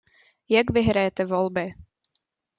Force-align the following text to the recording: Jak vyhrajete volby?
Jak 0.49 0.71
vyhrajete 0.71 1.25
volby? 1.25 1.73